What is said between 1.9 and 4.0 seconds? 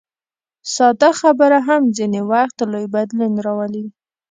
ځینې وخت لوی بدلون راولي.